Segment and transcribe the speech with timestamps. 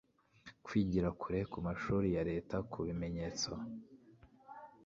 [0.65, 3.51] kwigira kure ku mashuri ya Leta ku bimenyetso